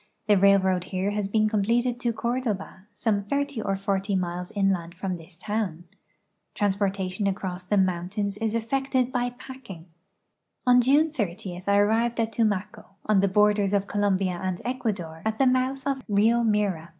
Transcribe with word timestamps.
The 0.25 0.35
railroad 0.35 0.85
here 0.85 1.11
has 1.11 1.27
been 1.27 1.47
completed 1.47 1.99
to 1.99 2.11
Cordoba, 2.11 2.87
some 2.91 3.23
thirty 3.23 3.61
or 3.61 3.75
forty 3.75 4.15
miles 4.15 4.51
inland 4.55 4.95
from 4.95 5.15
this 5.15 5.37
town. 5.37 5.83
Transportation 6.55 7.27
across 7.27 7.61
the 7.61 7.77
mountains 7.77 8.35
is 8.39 8.55
effected 8.55 9.11
by 9.13 9.29
})acking. 9.47 9.85
On 10.65 10.81
June 10.81 11.11
30 11.11 11.65
I 11.67 11.77
arrived 11.77 12.19
at 12.19 12.31
Tumaco, 12.33 12.85
on 13.05 13.19
the 13.19 13.27
borders 13.27 13.73
of 13.73 13.85
Colombia 13.85 14.39
and 14.43 14.59
Ecuador, 14.65 15.21
at 15.23 15.37
the 15.37 15.45
mouth 15.45 15.85
of 15.85 16.01
Rio 16.07 16.41
Mira. 16.41 16.89